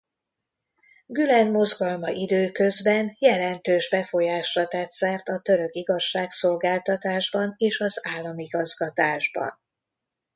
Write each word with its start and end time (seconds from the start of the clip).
Gülen 1.05 1.51
mozgalma 1.51 2.09
időközben 2.09 3.15
jelentős 3.19 3.89
befolyásra 3.89 4.67
tett 4.67 4.89
szert 4.89 5.27
a 5.29 5.39
török 5.39 5.73
igazságszolgáltatásban 5.75 7.53
és 7.57 7.79
az 7.79 8.07
államigazgatásban. 8.07 9.59